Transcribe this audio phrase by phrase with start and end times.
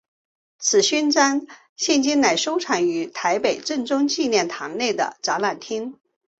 [0.57, 1.45] 此勋章
[1.75, 5.99] 现今仍收藏于台北中正纪念堂内的展览厅。